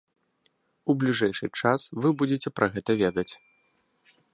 У 0.93 0.95
бліжэйшы 1.03 1.51
час 1.59 1.87
вы 2.01 2.09
будзеце 2.23 2.49
пра 2.61 2.67
гэта 2.79 2.91
ведаць. 3.05 3.33